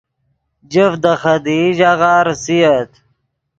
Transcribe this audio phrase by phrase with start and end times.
[0.71, 2.91] جفت دے خدیئی ژاغہ ریسییت